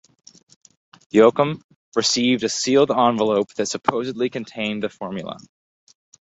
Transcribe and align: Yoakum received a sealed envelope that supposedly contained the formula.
Yoakum 1.13 1.61
received 1.95 2.43
a 2.43 2.49
sealed 2.49 2.89
envelope 2.89 3.53
that 3.53 3.67
supposedly 3.67 4.31
contained 4.31 4.81
the 4.81 4.89
formula. 4.89 5.37